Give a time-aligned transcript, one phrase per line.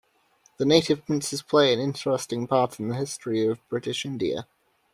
[0.57, 4.47] The native princes play an interesting part in the history of British India.